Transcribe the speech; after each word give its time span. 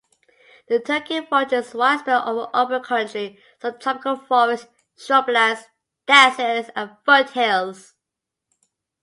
The 0.67 0.79
turkey 0.79 1.19
vulture 1.19 1.57
is 1.57 1.75
widespread 1.75 2.23
over 2.25 2.49
open 2.55 2.81
country, 2.81 3.37
subtropical 3.61 4.15
forests, 4.15 4.65
shrublands, 4.97 5.65
deserts, 6.07 6.71
and 6.75 6.97
foothills. 7.05 7.93